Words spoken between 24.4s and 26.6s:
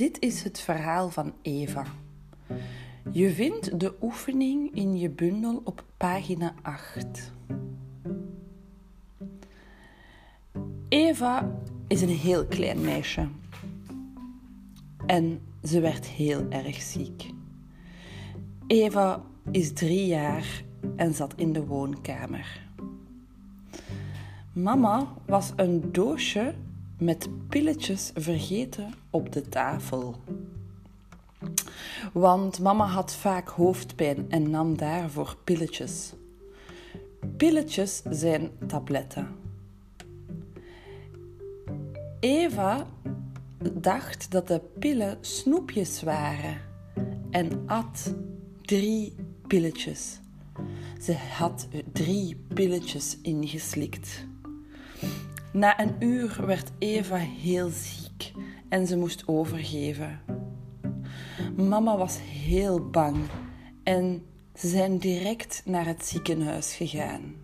Mama was een doosje